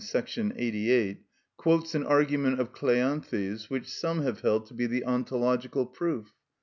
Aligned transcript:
§88) 0.55 1.21
quotes 1.57 1.93
an 1.93 2.03
argument 2.03 2.59
of 2.59 2.73
Cleanthes, 2.73 3.69
which 3.69 3.85
some 3.87 4.23
have 4.23 4.39
held 4.41 4.65
to 4.65 4.73
be 4.73 4.87
the 4.87 5.05
ontological 5.05 5.85
proof. 5.85 6.33